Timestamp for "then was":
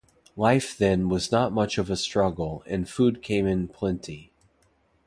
0.75-1.31